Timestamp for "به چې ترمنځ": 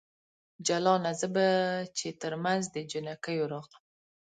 1.35-2.63